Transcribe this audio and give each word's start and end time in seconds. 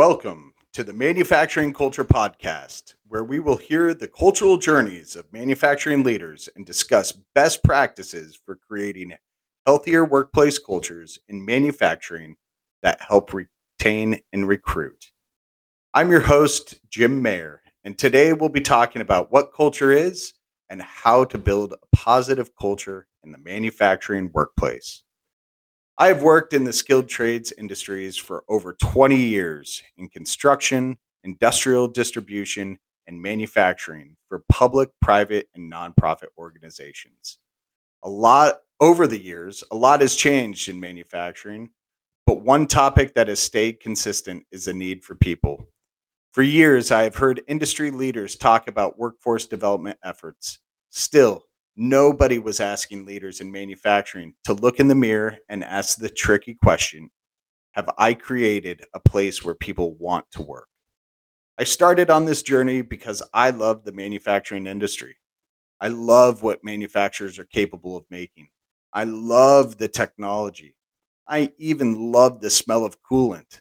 Welcome 0.00 0.54
to 0.72 0.82
the 0.82 0.94
Manufacturing 0.94 1.74
Culture 1.74 2.06
Podcast, 2.06 2.94
where 3.08 3.22
we 3.22 3.38
will 3.38 3.58
hear 3.58 3.92
the 3.92 4.08
cultural 4.08 4.56
journeys 4.56 5.14
of 5.14 5.30
manufacturing 5.30 6.04
leaders 6.04 6.48
and 6.56 6.64
discuss 6.64 7.12
best 7.34 7.62
practices 7.62 8.40
for 8.46 8.56
creating 8.56 9.12
healthier 9.66 10.06
workplace 10.06 10.58
cultures 10.58 11.18
in 11.28 11.44
manufacturing 11.44 12.36
that 12.82 12.98
help 13.06 13.34
retain 13.34 14.18
and 14.32 14.48
recruit. 14.48 15.10
I'm 15.92 16.10
your 16.10 16.20
host, 16.20 16.80
Jim 16.88 17.20
Mayer, 17.20 17.60
and 17.84 17.98
today 17.98 18.32
we'll 18.32 18.48
be 18.48 18.62
talking 18.62 19.02
about 19.02 19.30
what 19.30 19.52
culture 19.52 19.92
is 19.92 20.32
and 20.70 20.80
how 20.80 21.26
to 21.26 21.36
build 21.36 21.74
a 21.74 21.96
positive 21.96 22.56
culture 22.58 23.06
in 23.22 23.32
the 23.32 23.38
manufacturing 23.38 24.30
workplace. 24.32 25.02
I 26.00 26.06
have 26.06 26.22
worked 26.22 26.54
in 26.54 26.64
the 26.64 26.72
skilled 26.72 27.10
trades 27.10 27.52
industries 27.58 28.16
for 28.16 28.42
over 28.48 28.72
20 28.72 29.16
years 29.16 29.82
in 29.98 30.08
construction, 30.08 30.96
industrial 31.24 31.88
distribution, 31.88 32.78
and 33.06 33.20
manufacturing 33.20 34.16
for 34.26 34.42
public, 34.48 34.88
private, 35.02 35.50
and 35.54 35.70
nonprofit 35.70 36.28
organizations. 36.38 37.36
A 38.02 38.08
lot 38.08 38.60
over 38.80 39.06
the 39.06 39.22
years, 39.22 39.62
a 39.72 39.76
lot 39.76 40.00
has 40.00 40.16
changed 40.16 40.70
in 40.70 40.80
manufacturing, 40.80 41.68
but 42.26 42.40
one 42.40 42.66
topic 42.66 43.12
that 43.12 43.28
has 43.28 43.38
stayed 43.38 43.78
consistent 43.80 44.46
is 44.50 44.64
the 44.64 44.72
need 44.72 45.04
for 45.04 45.16
people. 45.16 45.68
For 46.32 46.40
years, 46.40 46.90
I 46.90 47.02
have 47.02 47.16
heard 47.16 47.42
industry 47.46 47.90
leaders 47.90 48.36
talk 48.36 48.68
about 48.68 48.98
workforce 48.98 49.44
development 49.44 49.98
efforts. 50.02 50.60
Still, 50.88 51.44
nobody 51.80 52.38
was 52.38 52.60
asking 52.60 53.06
leaders 53.06 53.40
in 53.40 53.50
manufacturing 53.50 54.34
to 54.44 54.52
look 54.52 54.78
in 54.80 54.86
the 54.86 54.94
mirror 54.94 55.38
and 55.48 55.64
ask 55.64 55.96
the 55.96 56.10
tricky 56.10 56.54
question 56.54 57.10
Have 57.72 57.88
I 57.96 58.12
created 58.12 58.84
a 58.94 59.00
place 59.00 59.42
where 59.42 59.54
people 59.54 59.94
want 59.94 60.26
to 60.32 60.42
work? 60.42 60.68
I 61.58 61.64
started 61.64 62.10
on 62.10 62.26
this 62.26 62.42
journey 62.42 62.82
because 62.82 63.22
I 63.32 63.50
love 63.50 63.82
the 63.84 63.92
manufacturing 63.92 64.66
industry. 64.66 65.16
I 65.80 65.88
love 65.88 66.42
what 66.42 66.62
manufacturers 66.62 67.38
are 67.38 67.46
capable 67.46 67.96
of 67.96 68.04
making. 68.10 68.48
I 68.92 69.04
love 69.04 69.78
the 69.78 69.88
technology. 69.88 70.76
I 71.26 71.50
even 71.56 72.12
love 72.12 72.40
the 72.40 72.50
smell 72.50 72.84
of 72.84 72.98
coolant. 73.02 73.60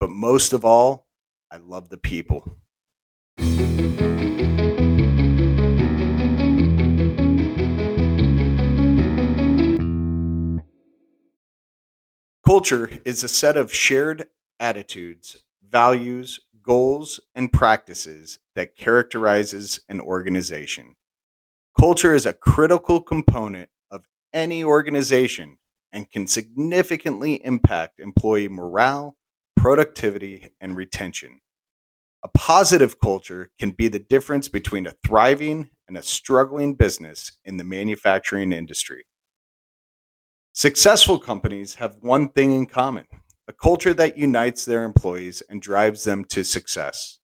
But 0.00 0.10
most 0.10 0.54
of 0.54 0.64
all, 0.64 1.06
I 1.50 1.58
love 1.58 1.90
the 1.90 1.98
people. 1.98 2.56
Culture 12.58 12.90
is 13.04 13.22
a 13.22 13.28
set 13.28 13.56
of 13.56 13.72
shared 13.72 14.26
attitudes, 14.58 15.36
values, 15.70 16.40
goals, 16.60 17.20
and 17.36 17.52
practices 17.52 18.40
that 18.56 18.74
characterizes 18.74 19.78
an 19.88 20.00
organization. 20.00 20.96
Culture 21.78 22.16
is 22.16 22.26
a 22.26 22.32
critical 22.32 23.00
component 23.00 23.68
of 23.92 24.08
any 24.32 24.64
organization 24.64 25.56
and 25.92 26.10
can 26.10 26.26
significantly 26.26 27.34
impact 27.44 28.00
employee 28.00 28.48
morale, 28.48 29.16
productivity, 29.54 30.50
and 30.60 30.76
retention. 30.76 31.40
A 32.24 32.28
positive 32.28 32.98
culture 32.98 33.52
can 33.60 33.70
be 33.70 33.86
the 33.86 34.00
difference 34.00 34.48
between 34.48 34.88
a 34.88 34.96
thriving 35.06 35.70
and 35.86 35.96
a 35.96 36.02
struggling 36.02 36.74
business 36.74 37.38
in 37.44 37.56
the 37.56 37.62
manufacturing 37.62 38.50
industry. 38.50 39.04
Successful 40.58 41.20
companies 41.20 41.76
have 41.76 41.98
one 42.00 42.30
thing 42.30 42.50
in 42.50 42.66
common 42.66 43.06
a 43.46 43.52
culture 43.52 43.94
that 43.94 44.18
unites 44.18 44.64
their 44.64 44.82
employees 44.82 45.40
and 45.48 45.62
drives 45.62 46.02
them 46.02 46.24
to 46.24 46.42
success. 46.42 47.20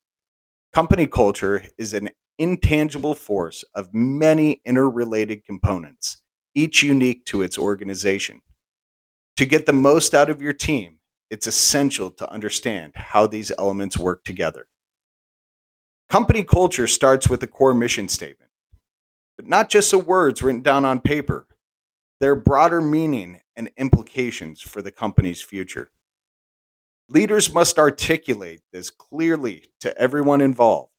Company 0.72 1.08
culture 1.08 1.64
is 1.76 1.94
an 1.94 2.10
intangible 2.38 3.12
force 3.12 3.64
of 3.74 3.92
many 3.92 4.60
interrelated 4.64 5.44
components, 5.44 6.22
each 6.54 6.84
unique 6.84 7.26
to 7.26 7.42
its 7.42 7.58
organization. 7.58 8.40
To 9.38 9.44
get 9.44 9.66
the 9.66 9.72
most 9.72 10.14
out 10.14 10.30
of 10.30 10.40
your 10.40 10.52
team, 10.52 11.00
it's 11.28 11.48
essential 11.48 12.12
to 12.12 12.30
understand 12.30 12.92
how 12.94 13.26
these 13.26 13.50
elements 13.58 13.98
work 13.98 14.22
together. 14.22 14.68
Company 16.08 16.44
culture 16.44 16.86
starts 16.86 17.28
with 17.28 17.42
a 17.42 17.48
core 17.48 17.74
mission 17.74 18.08
statement, 18.08 18.52
but 19.36 19.48
not 19.48 19.70
just 19.70 19.90
the 19.90 19.98
words 19.98 20.40
written 20.40 20.62
down 20.62 20.84
on 20.84 21.00
paper 21.00 21.48
their 22.20 22.36
broader 22.36 22.80
meaning 22.80 23.40
and 23.56 23.70
implications 23.76 24.60
for 24.60 24.82
the 24.82 24.92
company's 24.92 25.42
future. 25.42 25.90
Leaders 27.08 27.52
must 27.52 27.78
articulate 27.78 28.62
this 28.72 28.90
clearly 28.90 29.70
to 29.80 29.96
everyone 29.98 30.40
involved. 30.40 30.90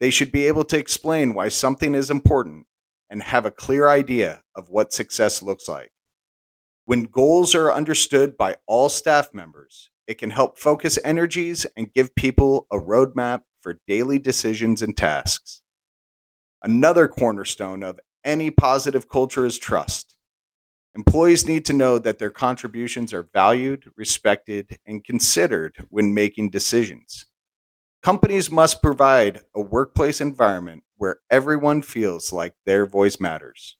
They 0.00 0.10
should 0.10 0.32
be 0.32 0.48
able 0.48 0.64
to 0.64 0.78
explain 0.78 1.34
why 1.34 1.48
something 1.48 1.94
is 1.94 2.10
important 2.10 2.66
and 3.08 3.22
have 3.22 3.46
a 3.46 3.50
clear 3.50 3.88
idea 3.88 4.42
of 4.56 4.70
what 4.70 4.92
success 4.92 5.42
looks 5.42 5.68
like. 5.68 5.92
When 6.86 7.04
goals 7.04 7.54
are 7.54 7.72
understood 7.72 8.36
by 8.36 8.56
all 8.66 8.88
staff 8.88 9.32
members, 9.32 9.90
it 10.08 10.18
can 10.18 10.30
help 10.30 10.58
focus 10.58 10.98
energies 11.04 11.64
and 11.76 11.92
give 11.92 12.14
people 12.16 12.66
a 12.72 12.76
roadmap 12.76 13.42
for 13.60 13.78
daily 13.86 14.18
decisions 14.18 14.82
and 14.82 14.96
tasks. 14.96 15.62
Another 16.64 17.06
cornerstone 17.06 17.84
of 17.84 18.00
any 18.24 18.50
positive 18.50 19.08
culture 19.08 19.46
is 19.46 19.58
trust. 19.58 20.11
Employees 20.94 21.46
need 21.46 21.64
to 21.64 21.72
know 21.72 21.98
that 21.98 22.18
their 22.18 22.30
contributions 22.30 23.14
are 23.14 23.28
valued, 23.32 23.90
respected, 23.96 24.78
and 24.86 25.02
considered 25.02 25.86
when 25.88 26.12
making 26.12 26.50
decisions. 26.50 27.26
Companies 28.02 28.50
must 28.50 28.82
provide 28.82 29.40
a 29.54 29.60
workplace 29.60 30.20
environment 30.20 30.82
where 30.96 31.20
everyone 31.30 31.82
feels 31.82 32.32
like 32.32 32.54
their 32.66 32.84
voice 32.84 33.20
matters. 33.20 33.76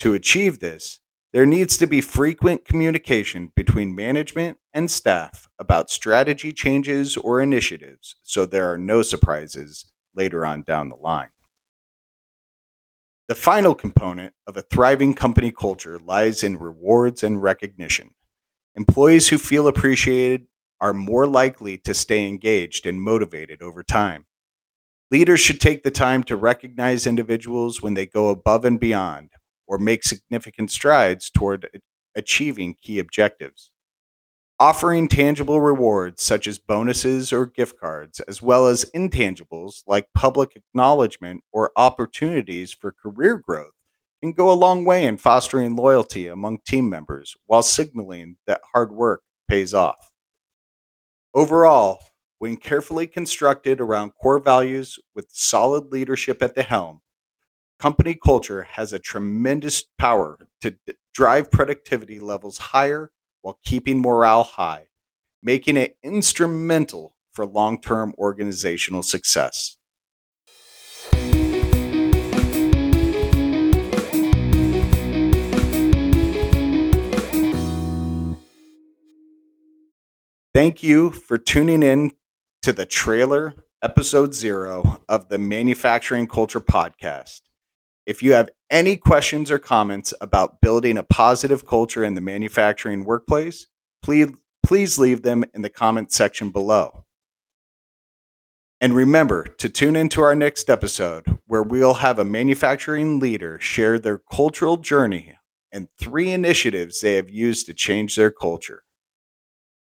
To 0.00 0.14
achieve 0.14 0.60
this, 0.60 1.00
there 1.32 1.46
needs 1.46 1.76
to 1.78 1.88
be 1.88 2.00
frequent 2.00 2.64
communication 2.64 3.50
between 3.56 3.96
management 3.96 4.58
and 4.72 4.88
staff 4.88 5.48
about 5.58 5.90
strategy 5.90 6.52
changes 6.52 7.16
or 7.16 7.40
initiatives 7.40 8.14
so 8.22 8.46
there 8.46 8.72
are 8.72 8.78
no 8.78 9.02
surprises 9.02 9.86
later 10.14 10.46
on 10.46 10.62
down 10.62 10.90
the 10.90 10.96
line. 10.96 11.30
The 13.26 13.34
final 13.34 13.74
component 13.74 14.34
of 14.46 14.58
a 14.58 14.62
thriving 14.62 15.14
company 15.14 15.50
culture 15.50 15.98
lies 15.98 16.42
in 16.42 16.58
rewards 16.58 17.22
and 17.22 17.42
recognition. 17.42 18.10
Employees 18.76 19.28
who 19.28 19.38
feel 19.38 19.66
appreciated 19.66 20.46
are 20.78 20.92
more 20.92 21.26
likely 21.26 21.78
to 21.78 21.94
stay 21.94 22.28
engaged 22.28 22.84
and 22.84 23.00
motivated 23.00 23.62
over 23.62 23.82
time. 23.82 24.26
Leaders 25.10 25.40
should 25.40 25.58
take 25.58 25.84
the 25.84 25.90
time 25.90 26.22
to 26.24 26.36
recognize 26.36 27.06
individuals 27.06 27.80
when 27.80 27.94
they 27.94 28.04
go 28.04 28.28
above 28.28 28.66
and 28.66 28.78
beyond 28.78 29.30
or 29.66 29.78
make 29.78 30.04
significant 30.04 30.70
strides 30.70 31.30
toward 31.30 31.80
achieving 32.14 32.76
key 32.82 32.98
objectives. 32.98 33.70
Offering 34.60 35.08
tangible 35.08 35.60
rewards 35.60 36.22
such 36.22 36.46
as 36.46 36.60
bonuses 36.60 37.32
or 37.32 37.44
gift 37.44 37.76
cards, 37.78 38.20
as 38.20 38.40
well 38.40 38.68
as 38.68 38.84
intangibles 38.94 39.82
like 39.88 40.06
public 40.14 40.54
acknowledgement 40.54 41.42
or 41.52 41.72
opportunities 41.76 42.72
for 42.72 42.92
career 42.92 43.36
growth, 43.36 43.72
can 44.22 44.32
go 44.32 44.52
a 44.52 44.54
long 44.54 44.84
way 44.84 45.06
in 45.06 45.16
fostering 45.16 45.74
loyalty 45.74 46.28
among 46.28 46.58
team 46.64 46.88
members 46.88 47.34
while 47.46 47.64
signaling 47.64 48.36
that 48.46 48.60
hard 48.72 48.92
work 48.92 49.22
pays 49.48 49.74
off. 49.74 50.12
Overall, 51.34 51.98
when 52.38 52.56
carefully 52.56 53.08
constructed 53.08 53.80
around 53.80 54.12
core 54.22 54.38
values 54.38 55.00
with 55.16 55.26
solid 55.32 55.90
leadership 55.90 56.40
at 56.42 56.54
the 56.54 56.62
helm, 56.62 57.00
company 57.80 58.14
culture 58.14 58.62
has 58.62 58.92
a 58.92 59.00
tremendous 59.00 59.82
power 59.98 60.38
to 60.60 60.76
drive 61.12 61.50
productivity 61.50 62.20
levels 62.20 62.56
higher 62.56 63.10
while 63.44 63.60
keeping 63.62 64.00
morale 64.00 64.42
high, 64.42 64.86
making 65.42 65.76
it 65.76 65.98
instrumental 66.02 67.14
for 67.34 67.44
long 67.44 67.78
term 67.78 68.14
organizational 68.16 69.02
success. 69.02 69.76
Thank 80.54 80.82
you 80.82 81.10
for 81.10 81.36
tuning 81.36 81.82
in 81.82 82.12
to 82.62 82.72
the 82.72 82.86
trailer, 82.86 83.52
episode 83.82 84.32
zero 84.32 85.02
of 85.06 85.28
the 85.28 85.36
Manufacturing 85.36 86.28
Culture 86.28 86.62
Podcast. 86.62 87.40
If 88.06 88.22
you 88.22 88.32
have 88.34 88.50
any 88.70 88.96
questions 88.96 89.50
or 89.50 89.58
comments 89.58 90.12
about 90.20 90.60
building 90.60 90.98
a 90.98 91.02
positive 91.02 91.66
culture 91.66 92.04
in 92.04 92.14
the 92.14 92.20
manufacturing 92.20 93.04
workplace, 93.04 93.66
please, 94.02 94.30
please 94.62 94.98
leave 94.98 95.22
them 95.22 95.44
in 95.54 95.62
the 95.62 95.70
comment 95.70 96.12
section 96.12 96.50
below. 96.50 97.04
And 98.80 98.94
remember 98.94 99.44
to 99.44 99.68
tune 99.70 99.96
into 99.96 100.20
our 100.20 100.34
next 100.34 100.68
episode 100.68 101.38
where 101.46 101.62
we'll 101.62 101.94
have 101.94 102.18
a 102.18 102.24
manufacturing 102.24 103.18
leader 103.18 103.58
share 103.58 103.98
their 103.98 104.18
cultural 104.18 104.76
journey 104.76 105.38
and 105.72 105.88
three 105.98 106.32
initiatives 106.32 107.00
they 107.00 107.14
have 107.14 107.30
used 107.30 107.66
to 107.66 107.74
change 107.74 108.14
their 108.14 108.30
culture. 108.30 108.82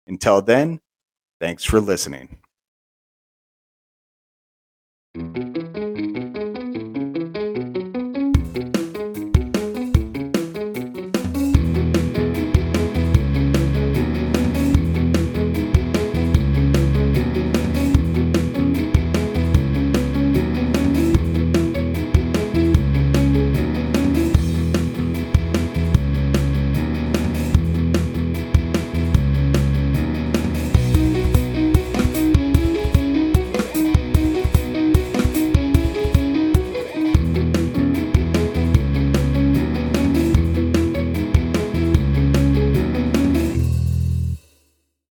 Until 0.06 0.40
then, 0.40 0.80
thanks 1.40 1.64
for 1.64 1.80
listening. 1.80 2.38